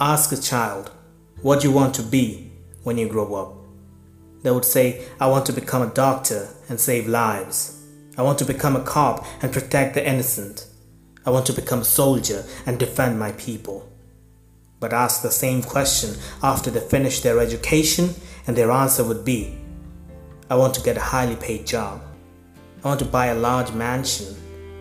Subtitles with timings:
[0.00, 0.90] Ask a child,
[1.40, 2.50] what you want to be
[2.82, 3.54] when you grow up?
[4.42, 7.80] They would say, I want to become a doctor and save lives.
[8.18, 10.66] I want to become a cop and protect the innocent.
[11.24, 13.88] I want to become a soldier and defend my people.
[14.80, 18.14] But ask the same question after they finish their education,
[18.48, 19.56] and their answer would be
[20.50, 22.02] I want to get a highly paid job.
[22.82, 24.34] I want to buy a large mansion.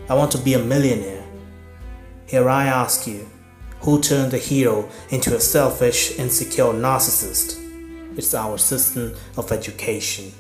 [0.10, 1.24] I want to be a millionaire.
[2.26, 3.30] Here I ask you,
[3.84, 7.60] who turned the hero into a selfish, insecure narcissist?
[8.18, 10.32] It's our system of education.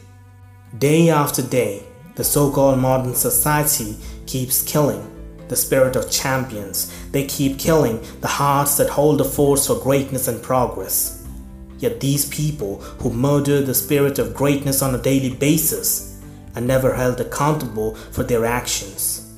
[0.77, 1.83] Day after day,
[2.15, 5.09] the so called modern society keeps killing
[5.49, 6.91] the spirit of champions.
[7.11, 11.27] They keep killing the hearts that hold the force for greatness and progress.
[11.79, 16.21] Yet these people who murder the spirit of greatness on a daily basis
[16.55, 19.32] are never held accountable for their actions.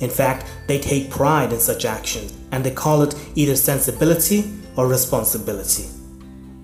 [0.00, 4.88] In fact, they take pride in such actions and they call it either sensibility or
[4.88, 5.84] responsibility.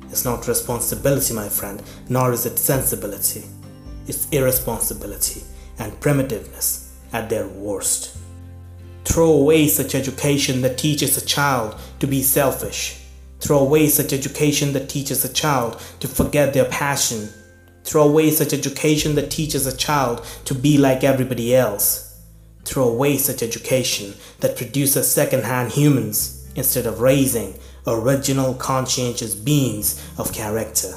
[0.08, 3.44] It's not responsibility, my friend, nor is it sensibility.
[4.06, 5.42] It's irresponsibility
[5.78, 8.16] and primitiveness at their worst.
[9.04, 13.02] Throw away such education that teaches a child to be selfish.
[13.40, 17.28] Throw away such education that teaches a child to forget their passion.
[17.84, 22.15] Throw away such education that teaches a child to be like everybody else.
[22.66, 27.54] Throw away such education that produces second-hand humans instead of raising
[27.86, 30.92] original conscientious beings of character.